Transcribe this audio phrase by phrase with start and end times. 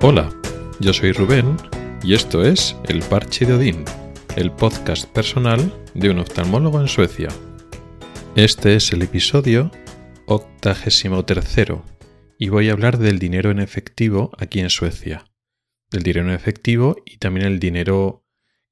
[0.00, 0.32] Hola,
[0.78, 1.56] yo soy Rubén
[2.04, 3.84] y esto es El Parche de Odín,
[4.36, 7.26] el podcast personal de un oftalmólogo en Suecia.
[8.36, 9.72] Este es el episodio
[10.26, 11.84] octagésimo tercero
[12.38, 15.24] y voy a hablar del dinero en efectivo aquí en Suecia.
[15.90, 18.24] Del dinero en efectivo y también el dinero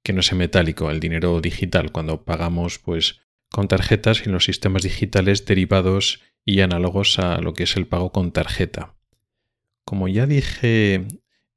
[0.05, 4.85] que no es metálico, el dinero digital, cuando pagamos pues con tarjetas y los sistemas
[4.85, 8.96] digitales derivados y análogos a lo que es el pago con tarjeta.
[9.87, 11.07] Como ya dije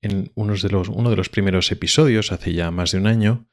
[0.01, 3.49] en unos de los, uno de los primeros episodios, hace ya más de un año,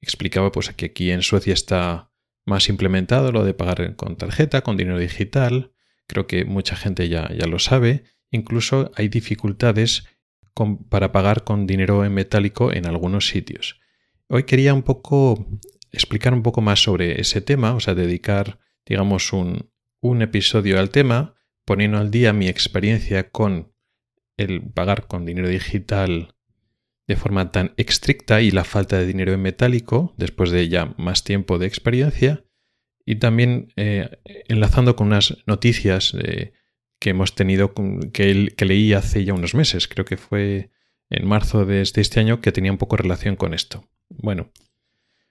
[0.00, 2.12] explicaba pues que aquí en Suecia está
[2.46, 5.72] más implementado lo de pagar con tarjeta, con dinero digital.
[6.06, 8.04] Creo que mucha gente ya, ya lo sabe.
[8.30, 10.04] Incluso hay dificultades
[10.88, 13.80] para pagar con dinero en metálico en algunos sitios.
[14.28, 15.44] Hoy quería un poco
[15.90, 20.90] explicar un poco más sobre ese tema, o sea, dedicar, digamos, un, un episodio al
[20.90, 21.34] tema,
[21.64, 23.69] poniendo al día mi experiencia con
[24.40, 26.34] el pagar con dinero digital
[27.06, 31.24] de forma tan estricta y la falta de dinero en metálico después de ya más
[31.24, 32.44] tiempo de experiencia
[33.04, 34.08] y también eh,
[34.48, 36.52] enlazando con unas noticias eh,
[37.00, 37.74] que hemos tenido
[38.12, 40.70] que, que, leí hace ya unos meses creo que fue
[41.08, 43.88] en marzo de este año que tenía un poco relación con esto.
[44.08, 44.52] Bueno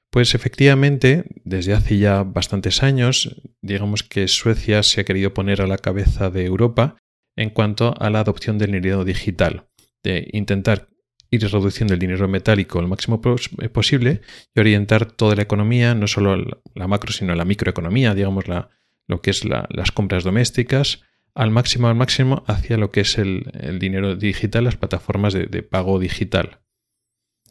[0.09, 5.67] pues efectivamente desde hace ya bastantes años digamos que Suecia se ha querido poner a
[5.67, 6.97] la cabeza de Europa
[7.39, 9.69] en cuanto a la adopción del dinero digital,
[10.03, 10.89] de intentar
[11.31, 13.21] ir reduciendo el dinero metálico lo máximo
[13.61, 14.21] eh, posible
[14.53, 16.35] y orientar toda la economía, no solo
[16.75, 18.43] la macro, sino la microeconomía, digamos,
[19.07, 23.45] lo que es las compras domésticas, al máximo, al máximo, hacia lo que es el,
[23.79, 26.59] dinero digital, las plataformas de, de, pago digital.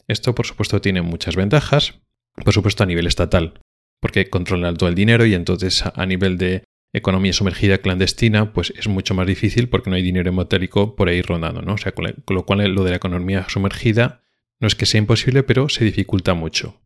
[0.07, 1.99] Esto, por supuesto, tiene muchas ventajas,
[2.35, 3.59] por supuesto, a nivel estatal,
[3.99, 8.87] porque controlan todo el dinero y entonces a nivel de economía sumergida clandestina, pues es
[8.87, 11.73] mucho más difícil porque no hay dinero metálico por ahí rondando, ¿no?
[11.73, 14.21] O sea, con lo cual lo de la economía sumergida
[14.59, 16.81] no es que sea imposible, pero se dificulta mucho.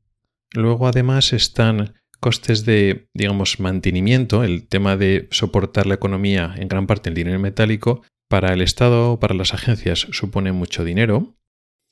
[0.51, 6.85] Luego, además, están costes de, digamos, mantenimiento, el tema de soportar la economía en gran
[6.87, 11.35] parte el dinero metálico, para el Estado o para las agencias supone mucho dinero.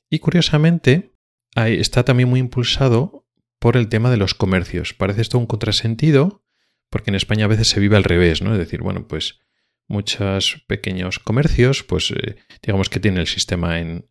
[0.10, 1.14] Y curiosamente,
[1.56, 3.28] está también muy impulsado
[3.60, 4.94] por el tema de los comercios.
[4.94, 6.44] Parece esto un contrasentido,
[6.92, 8.52] porque en España a veces se vive al revés, ¿no?
[8.52, 9.40] Es decir, bueno, pues
[9.88, 14.06] muchos pequeños comercios, pues eh, digamos que tienen el sistema en,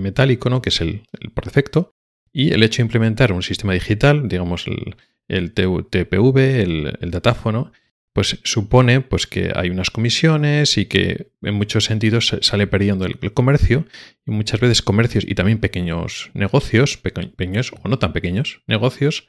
[0.00, 0.62] metálico, ¿no?
[0.62, 1.02] Que es el,
[1.34, 1.92] por defecto,
[2.32, 4.96] y el hecho de implementar un sistema digital, digamos el,
[5.28, 7.72] el TPV, el, datáfono,
[8.12, 13.32] pues supone pues, que hay unas comisiones y que en muchos sentidos sale perdiendo el,
[13.32, 13.86] comercio
[14.24, 19.28] y muchas veces comercios y también pequeños negocios, pequeños o no tan pequeños negocios,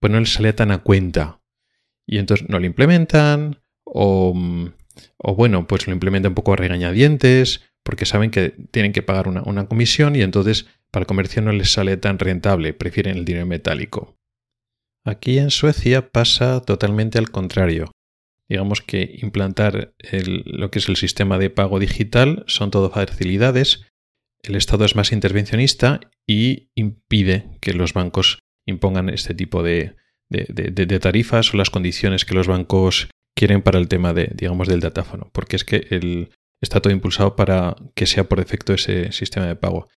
[0.00, 1.40] pues no les sale tan a cuenta
[2.06, 4.34] y entonces no lo implementan o,
[5.36, 9.42] bueno, pues lo implementan un poco a regañadientes porque saben que tienen que pagar una,
[9.42, 13.46] una comisión y entonces para el comercio no les sale tan rentable, prefieren el dinero
[13.46, 14.16] metálico.
[15.04, 17.92] Aquí en Suecia pasa totalmente al contrario.
[18.48, 23.86] Digamos que implantar lo que es el sistema de pago digital son todo facilidades.
[24.42, 29.96] El Estado es más intervencionista y impide que los bancos impongan este tipo de,
[30.28, 34.80] de, tarifas o las condiciones que los bancos quieren para el tema de, digamos, del
[34.80, 39.46] datáfono, porque es que el, está todo impulsado para que sea por defecto ese sistema
[39.46, 39.88] de pago.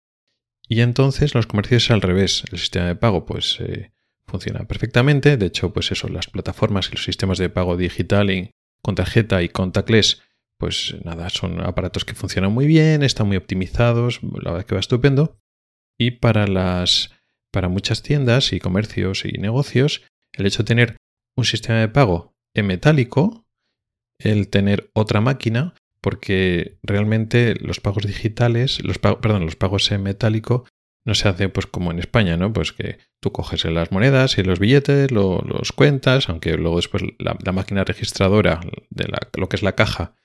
[0.68, 3.92] Y entonces los comercios es al revés, el sistema de pago pues eh,
[4.28, 8.52] funciona perfectamente, de hecho pues eso, las plataformas y los sistemas de pago digital
[8.82, 10.22] con tarjeta y contactless
[10.60, 14.82] pues nada, son aparatos que funcionan muy bien, están muy optimizados, la verdad que va
[14.82, 15.40] estupendo.
[15.98, 17.12] Y para las
[17.52, 20.04] para muchas tiendas y comercios y negocios
[20.40, 20.98] el hecho de tener
[21.38, 23.46] un sistema de pago en metálico,
[24.20, 30.66] el tener otra máquina, porque realmente los pagos digitales, los perdón, los pagos en metálico
[31.06, 32.54] no se hace pues como en España, ¿no?
[32.54, 37.52] Pues que tú coges las monedas y los billetes, los cuentas, aunque luego después la,
[37.52, 38.60] máquina registradora
[38.90, 40.16] de lo que es la caja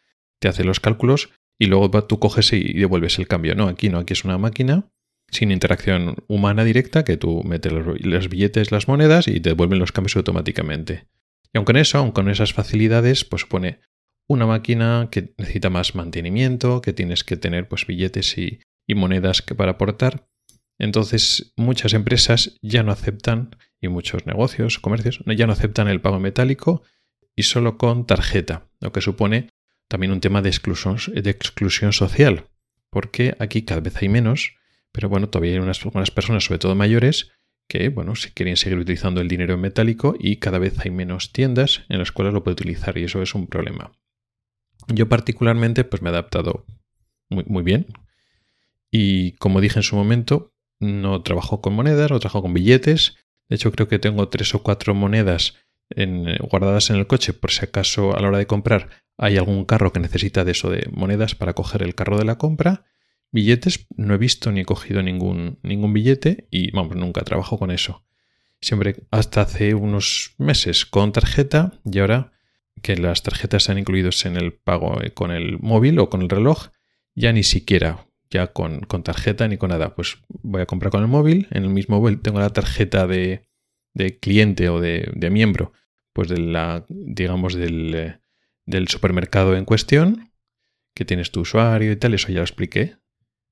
[0.41, 3.69] te hace los cálculos y luego tú coges y devuelves el cambio, ¿no?
[3.69, 4.91] Aquí no, aquí es una máquina
[5.31, 9.93] sin interacción humana directa, que tú metes los billetes, las monedas y te devuelven los
[9.93, 11.07] cambios automáticamente.
[11.53, 13.81] Y aunque en eso, aunque con esas facilidades, pues supone
[14.27, 18.61] una máquina que necesita más mantenimiento, que tienes que tener pues billetes y,
[18.95, 20.29] monedas que para aportar.
[20.79, 26.19] Entonces muchas empresas ya no aceptan, y muchos negocios, comercios, ya no aceptan el pago
[26.19, 26.83] metálico
[27.37, 29.51] y solo con tarjeta, lo que supone
[29.89, 32.49] también un tema de exclusión social,
[32.91, 34.57] porque aquí cada vez hay menos
[34.95, 35.81] pero bueno, todavía hay unas,
[36.13, 37.33] personas, sobre todo mayores,
[37.69, 41.33] que bueno, si quieren seguir utilizando el dinero en metálico y cada vez hay menos
[41.33, 43.93] tiendas en las cuales lo puede utilizar y eso es un problema.
[44.87, 46.65] Yo particularmente pues me he adaptado
[47.31, 47.87] muy, muy bien
[48.91, 53.17] Y como dije en su momento, no trabajo con monedas, no trabajo con billetes.
[53.49, 55.55] De hecho, creo que tengo tres o cuatro monedas
[56.51, 59.93] guardadas en el coche por si acaso a la hora de comprar hay algún carro
[59.93, 62.85] que necesita de eso de monedas para coger el carro de la compra.
[63.35, 67.73] Billetes, no he visto ni he cogido ningún, ningún billete y vamos, nunca trabajo con
[67.73, 68.05] eso.
[68.61, 72.31] Siempre hasta hace unos meses con tarjeta y ahora
[72.81, 76.69] que las tarjetas están incluidos en el pago con el móvil o con el reloj,
[77.17, 79.97] ya ni siquiera ya con, tarjeta ni con nada.
[79.97, 83.49] Pues voy a comprar con el móvil, en el mismo móvil tengo la tarjeta de,
[84.21, 85.73] cliente o de, de, miembro,
[86.13, 88.21] pues de la, digamos, del,
[88.65, 90.31] del supermercado en cuestión,
[90.95, 93.03] que tienes tu usuario y tal, eso ya lo expliqué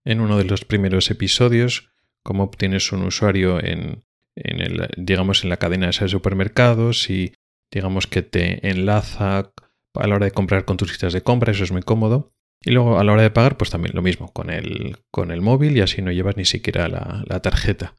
[0.04, 1.90] en uno de los primeros episodios,
[2.22, 4.04] cómo obtienes un usuario en,
[4.34, 7.34] en el, digamos, en la cadena de supermercados y
[7.70, 9.52] digamos que te enlaza
[9.94, 12.32] a la hora de comprar con tus listas de compra, eso es muy cómodo.
[12.64, 15.40] Y luego a la hora de pagar, pues también lo mismo, con el, con el
[15.40, 17.96] móvil y así no llevas ni siquiera la, la tarjeta.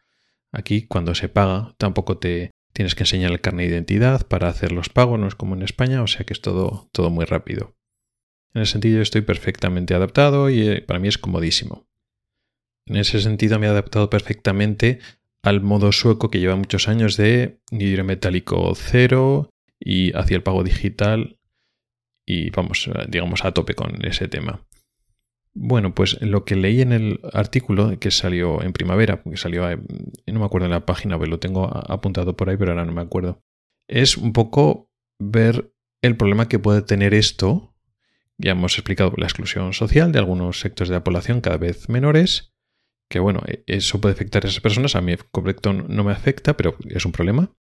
[0.51, 4.71] Aquí cuando se paga tampoco te, Tienes que enseñar el carnet de identidad para hacer
[4.71, 7.75] los pagos, no es como en España, o sea que es todo, todo muy rápido.
[8.55, 11.87] En ese sentido estoy perfectamente adaptado y eh, para mí es comodísimo.
[12.85, 14.99] En ese sentido me he adaptado perfectamente
[15.41, 19.49] al modo sueco que lleva muchos años de dinero metálico cero
[19.79, 21.37] y hacia el pago digital
[22.25, 24.65] y vamos, eh, digamos, a tope con ese tema.
[25.53, 30.39] Bueno, pues lo que leí en el artículo que salió en primavera, que salió, no
[30.39, 33.01] me acuerdo en la página, pero lo tengo apuntado por ahí, pero ahora no me
[33.01, 33.43] acuerdo,
[33.87, 34.89] es un poco
[35.19, 35.71] ver
[36.01, 37.75] el problema que puede tener esto.
[38.39, 42.52] Ya hemos explicado la exclusión social de algunos sectores de la población cada vez menores,
[43.13, 46.57] que bueno, e, eso puede afectar a esas personas, a mí correcto no me afecta,
[46.57, 47.55] pero es un problema.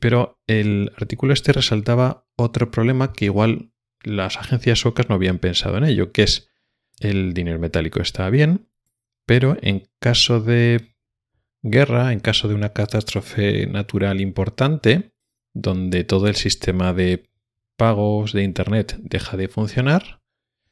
[0.00, 3.70] Pero el artículo este resaltaba otro problema que igual
[4.02, 6.50] las agencias socas no habían pensado en ello, que es
[6.98, 8.68] el dinero metálico está bien,
[9.26, 10.96] pero en caso de
[11.62, 15.12] guerra, en caso de una catástrofe natural importante,
[15.54, 17.30] donde todo el sistema de
[17.76, 20.20] pagos de Internet deja de funcionar,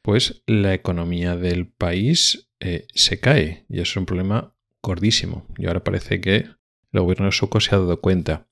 [0.01, 5.45] pues la economía del país eh, se cae y es un problema gordísimo.
[5.57, 6.45] Y ahora parece que
[6.91, 8.47] el gobierno sueco se ha dado cuenta.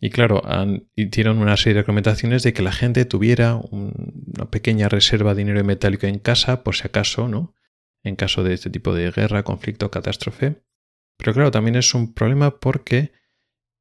[0.00, 4.88] Y claro, han, hicieron una serie de recomendaciones de que la gente tuviera una pequeña
[4.88, 7.54] reserva de dinero metálico en casa, por si acaso, ¿no?
[8.02, 10.64] En caso de este tipo de guerra, conflicto, catástrofe.
[11.18, 13.12] Pero claro, también es un problema porque,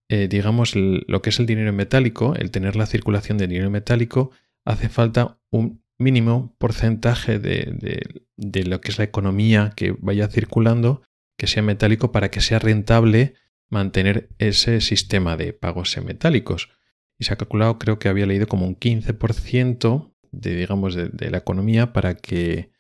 [0.09, 4.29] eh, digamos, lo que es el dinero metálico, el tener la circulación de dinero metálico,
[4.63, 11.01] hace falta un mínimo porcentaje de, de lo que es la economía que vaya circulando
[11.37, 13.33] que sea metálico para que sea rentable
[13.71, 16.69] mantener ese sistema de pagos en metálicos.
[17.17, 21.37] Y se ha calculado, creo que había leído como un 15% de, digamos, de, la
[21.39, 22.71] economía para que,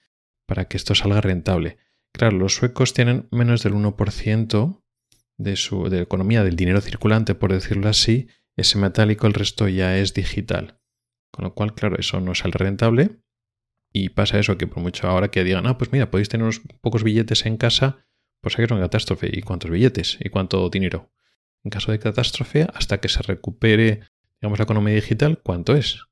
[0.45, 1.77] para que esto salga rentable.
[2.13, 4.83] Claro, los suecos tienen menos del 1%
[5.37, 8.27] de su de economía, del dinero circulante, por decirlo así,
[8.57, 10.80] ese metálico, el resto ya es digital.
[11.41, 13.17] Con lo cual, claro, eso no sale rentable.
[13.91, 16.61] Y pasa eso, que por mucho ahora que digan, ah, pues mira, podéis tener unos
[16.81, 18.05] pocos billetes en casa,
[18.41, 19.27] pues hay una catástrofe.
[19.33, 20.19] ¿Y cuántos billetes?
[20.21, 21.11] ¿Y cuánto dinero?
[21.63, 24.01] En caso de catástrofe, hasta que se recupere,
[24.39, 26.05] digamos, la economía digital, ¿cuánto es?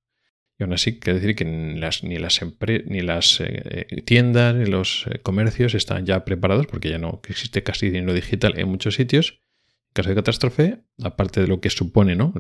[0.58, 2.42] Y aún así, quiere decir que ni las, ni las,
[2.88, 7.22] ni las eh, eh, tiendas ni los eh, comercios están ya preparados porque ya no
[7.30, 9.42] existe casi dinero digital en muchos sitios.
[9.90, 12.34] En caso de catástrofe, aparte de lo que supone ¿no?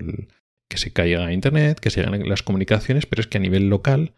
[0.69, 4.13] Que se caiga Internet, que se caigan las comunicaciones, pero es que a nivel local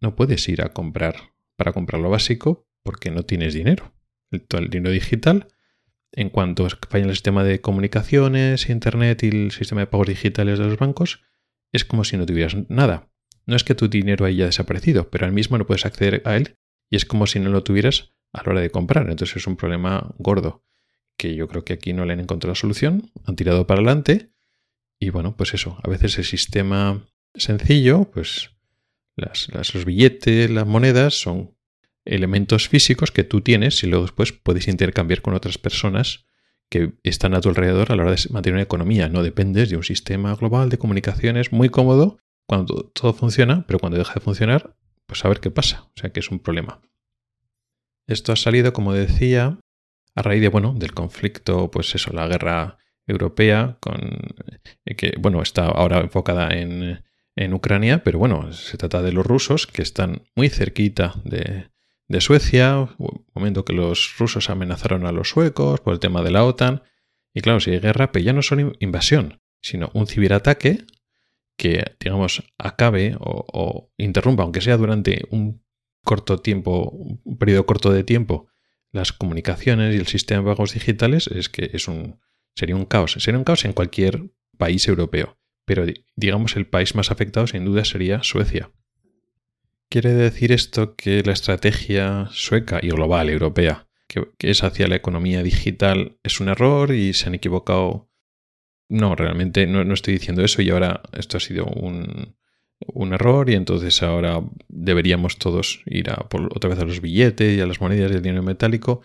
[0.00, 3.94] no puedes ir a comprar para comprar lo básico porque no tienes dinero
[4.30, 5.48] el, dinero digital,
[6.12, 10.66] en cuanto falla el sistema de comunicaciones, Internet y el sistema de pagos digitales de
[10.66, 11.22] los bancos,
[11.72, 13.10] es como si no tuvieras nada.
[13.46, 16.56] No es que tu dinero haya desaparecido, pero al mismo no puedes acceder a él
[16.88, 19.10] y es como si no lo tuvieras a la hora de comprar.
[19.10, 20.64] Entonces es un problema gordo
[21.16, 24.30] que yo creo que aquí no le han encontrado solución, han tirado para adelante
[24.98, 28.50] y bueno, pues eso, a veces el sistema sencillo, pues
[29.16, 31.56] los billetes, las monedas son
[32.04, 36.26] elementos físicos que tú tienes y luego después puedes intercambiar con otras personas
[36.68, 39.08] que están a tu alrededor a la hora de mantener una economía.
[39.08, 43.98] No dependes de un sistema global de comunicaciones muy cómodo cuando todo funciona, pero cuando
[43.98, 45.84] deja de funcionar, pues a ver qué pasa.
[45.96, 46.80] O sea que es un problema.
[48.06, 49.58] Esto ha salido, como decía,
[50.14, 53.96] a raíz de, bueno, del conflicto, pues eso, la guerra europea, con,
[54.84, 57.02] eh, que, bueno, está ahora enfocada en,
[57.36, 61.68] en Ucrania, pero bueno, se trata de los rusos que están muy cerquita de,
[62.08, 62.88] de Suecia,
[63.34, 66.82] momento que los rusos amenazaron a los suecos por el tema de la OTAN.
[67.32, 70.84] Y claro, si hay guerra, pues ya no son invasión, sino un ciberataque
[71.56, 75.64] que, digamos, acabe o, interrumpa, aunque sea durante un
[76.04, 78.48] corto tiempo, un periodo corto de tiempo,
[78.92, 82.20] las comunicaciones y el sistema de pagos digitales es que es un,
[82.54, 83.12] sería un caos.
[83.18, 85.38] Sería un caos en cualquier país europeo.
[85.64, 88.70] Pero digamos el país más afectado sin duda sería Suecia.
[89.88, 95.42] ¿Quiere decir esto que la estrategia sueca y global europea, que, es hacia la economía
[95.42, 98.10] digital, es un error y se han equivocado?
[98.88, 102.34] No, realmente no, estoy diciendo eso y ahora esto ha sido un,
[103.12, 107.60] error y entonces ahora deberíamos todos ir a por otra vez a los billetes y
[107.60, 109.02] a las monedas del dinero metálico.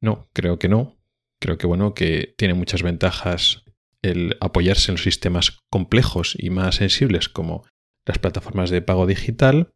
[0.00, 0.99] No, creo que no.
[1.40, 3.64] Creo que bueno, que tiene muchas ventajas
[4.02, 7.64] el apoyarse en los sistemas complejos y más sensibles como
[8.06, 9.72] las plataformas de pago digital,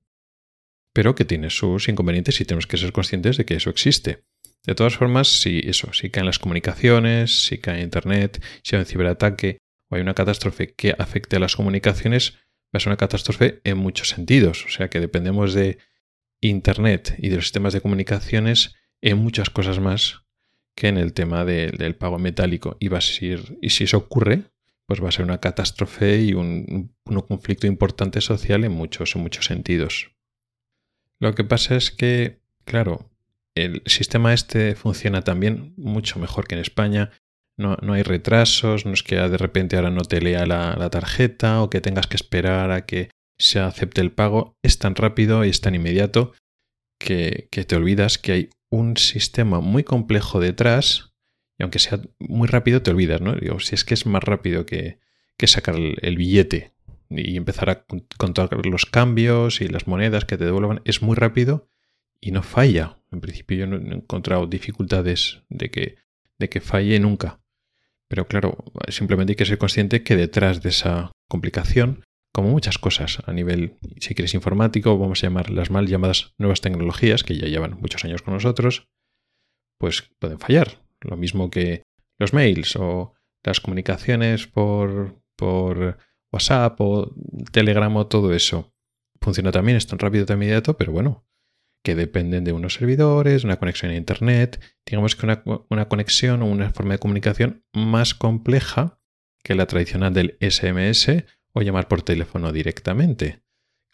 [0.93, 4.25] pero que tiene sus inconvenientes y tenemos que ser conscientes de que eso existe.
[4.65, 8.87] De todas formas, si eso, si caen las comunicaciones, si cae Internet, si hay un
[8.87, 9.59] ciberataque
[9.91, 12.39] o hay una catástrofe que afecte a las comunicaciones,
[12.75, 14.65] va a ser una catástrofe en muchos sentidos.
[14.65, 15.79] O sea que dependemos de
[16.41, 20.24] Internet y de los sistemas de comunicaciones en muchas cosas más
[20.77, 22.77] que en el tema del pago metálico.
[22.81, 24.43] Y, a ser, y si eso ocurre,
[24.87, 29.23] pues va a ser una catástrofe y un, un conflicto importante social en muchos, en
[29.23, 30.11] muchos sentidos.
[31.21, 33.11] Lo que pasa es que, claro,
[33.55, 37.11] el sistema este funciona también mucho mejor que en España.
[37.57, 41.71] No, hay retrasos, no es que de repente ahora no te lea la, tarjeta o
[41.71, 44.57] que tengas que esperar a que se acepte el pago.
[44.63, 46.33] Es tan rápido y es tan inmediato
[46.99, 51.15] que, te olvidas que hay un sistema muy complejo detrás
[51.59, 53.35] y aunque sea muy rápido te olvidas, ¿no?
[53.35, 54.99] Digo, si es que es más rápido que,
[55.37, 56.73] que sacar el billete
[57.11, 57.85] y empezar a
[58.19, 61.69] contar los cambios y las monedas que te devuelvan es muy rápido
[62.21, 62.99] y no falla.
[63.13, 65.97] En principio yo no he encontrado dificultades de que,
[66.39, 67.41] de que falle nunca.
[68.09, 72.05] Pero claro, simplemente hay que ser consciente que detrás de esa complicación,
[72.35, 76.61] como muchas cosas a nivel, si quieres informático, vamos a llamar las mal llamadas nuevas
[76.61, 78.89] tecnologías, que ya llevan muchos años con nosotros,
[79.79, 80.83] pues pueden fallar.
[81.01, 81.85] Lo mismo que
[82.19, 83.15] los mails o
[83.45, 85.99] las comunicaciones por, por
[86.33, 87.15] WhatsApp o
[87.53, 88.75] Telegram o todo eso.
[89.21, 91.25] Funciona también, es tan rápido, tan inmediato, pero bueno,
[91.85, 95.27] que dependen de unos servidores, una conexión a Internet, digamos que
[95.69, 98.99] una, conexión o una forma de comunicación más compleja
[99.45, 103.43] que la tradicional del SMS o llamar por teléfono directamente.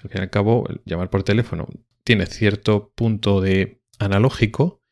[0.03, 1.69] Al fin y al cabo, llamar por teléfono
[2.03, 4.83] tiene cierto punto de analógico,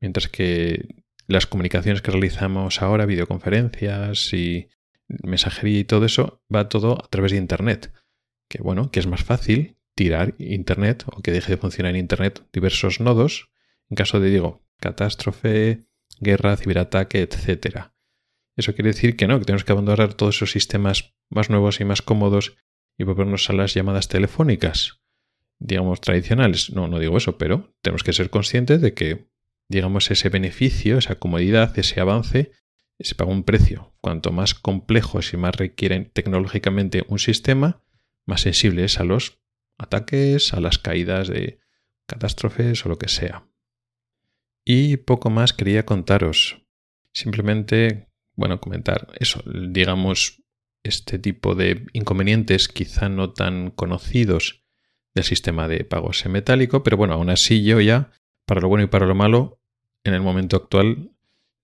[0.00, 4.68] mientras que las comunicaciones que realizamos ahora, videoconferencias y
[5.08, 7.92] mensajería y todo eso va todo a través de Internet.
[8.48, 13.00] Que bueno, que es más fácil tirar Internet o que deje de funcionar Internet diversos
[13.00, 13.50] nodos
[13.88, 15.86] en caso de, digo, catástrofe,
[16.20, 17.93] guerra, ciberataque, etc.
[18.56, 21.84] Eso quiere decir que no, que tenemos que abandonar todos esos sistemas más nuevos y
[21.84, 22.56] más cómodos
[22.96, 25.00] y volvernos a las llamadas telefónicas,
[25.58, 26.70] digamos, tradicionales.
[26.70, 29.28] No, no digo eso, pero tenemos que ser conscientes de que,
[29.68, 32.52] digamos, ese beneficio, esa comodidad, ese avance
[33.00, 33.94] se paga un precio.
[34.00, 37.82] Cuanto más complejos y más requieren tecnológicamente un sistema,
[38.26, 39.40] más sensible es a los
[39.78, 41.58] ataques, a las caídas de
[42.06, 43.46] catástrofes o lo que sea.
[44.64, 46.62] Y poco más quería contaros.
[47.12, 50.42] Simplemente, bueno, comentar eso, digamos,
[50.82, 54.62] este tipo de inconvenientes quizá no tan conocidos
[55.14, 58.10] del sistema de pagos en metálico, pero bueno, aún así yo ya,
[58.46, 59.60] para lo bueno y para lo malo,
[60.02, 61.10] en el momento actual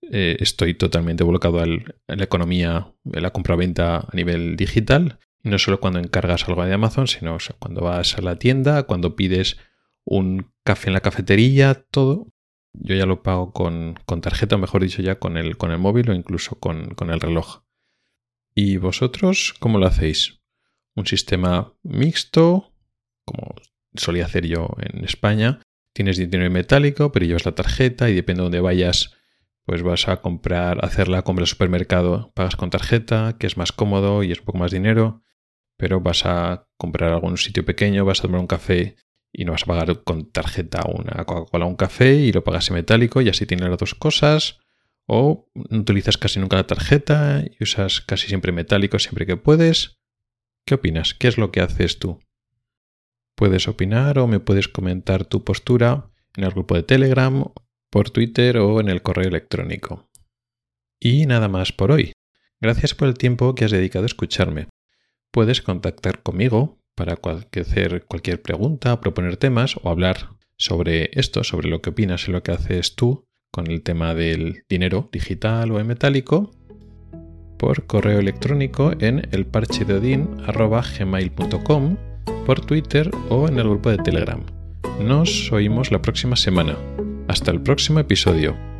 [0.01, 5.19] eh, estoy totalmente volcado en la economía, en la compra-venta a nivel digital.
[5.43, 9.15] Y no solo cuando encargas algo de Amazon, sino cuando vas a la tienda, cuando
[9.15, 9.57] pides
[10.03, 12.27] un café en la cafetería, todo.
[12.73, 16.59] Yo ya lo pago con, tarjeta, o mejor dicho, ya con el, móvil o incluso
[16.59, 17.63] con, el reloj.
[18.55, 20.39] ¿Y vosotros cómo lo hacéis?
[20.95, 22.73] ¿Un sistema mixto,
[23.25, 23.55] como
[23.93, 25.61] solía hacer yo en España?
[25.93, 29.13] Tienes dinero metálico, pero llevas la tarjeta y depende de dónde vayas,
[29.65, 33.71] pues vas a comprar, hacer la compra el supermercado, pagas con tarjeta, que es más
[33.71, 35.21] cómodo y es un poco más dinero,
[35.77, 38.95] pero vas a comprar algún sitio pequeño, vas a tomar un café
[39.33, 42.69] y no vas a pagar con tarjeta una Coca-Cola o un café y lo pagas
[42.69, 44.59] en metálico y así tienes las dos cosas.
[45.07, 49.99] O no utilizas casi nunca la tarjeta y usas casi siempre metálico siempre que puedes.
[50.65, 51.13] ¿Qué opinas?
[51.13, 52.19] ¿Qué es lo que haces tú?
[53.35, 57.45] Puedes opinar o me puedes comentar tu postura en el grupo de Telegram
[57.89, 60.09] por Twitter o en el correo electrónico.
[60.99, 62.13] Y nada más por hoy.
[62.59, 64.67] Gracias por el tiempo que has dedicado a escucharme.
[65.31, 67.17] Puedes contactar conmigo para
[67.61, 72.43] hacer cualquier pregunta, proponer temas o hablar sobre esto, sobre lo que opinas y lo
[72.43, 76.51] que haces tú con el tema del dinero digital o en metálico
[77.57, 81.97] por correo electrónico en elparchedeodin.gmail.com,
[82.45, 84.45] por Twitter o en el grupo de Telegram.
[84.99, 86.77] Nos oímos la próxima semana.
[87.27, 88.70] Hasta el próximo episodio.